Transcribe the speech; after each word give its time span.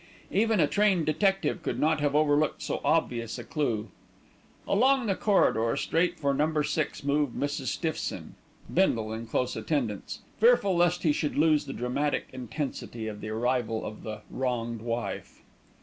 Even 0.31 0.59
a 0.59 0.65
trained 0.65 1.05
detective 1.05 1.61
could 1.61 1.79
not 1.79 1.99
have 1.99 2.15
overlooked 2.15 2.63
so 2.63 2.81
obvious 2.83 3.37
a 3.37 3.43
clue. 3.43 3.89
Along 4.67 5.05
the 5.05 5.13
corridor, 5.13 5.77
straight 5.77 6.17
for 6.19 6.33
Number 6.33 6.63
Six 6.63 7.03
moved 7.03 7.35
Mrs. 7.39 7.67
Stiffson, 7.67 8.33
Bindle 8.73 9.13
in 9.13 9.27
close 9.27 9.55
attendance, 9.55 10.21
fearful 10.39 10.75
lest 10.75 11.03
he 11.03 11.11
should 11.11 11.37
lose 11.37 11.65
the 11.67 11.71
dramatic 11.73 12.29
intensity 12.33 13.05
of 13.07 13.21
the 13.21 13.29
arrival 13.29 13.85
of 13.85 14.01
"the 14.01 14.21
wronged 14.31 14.81
wife." 14.81 15.43